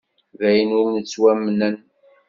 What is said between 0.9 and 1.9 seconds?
yettwamnen!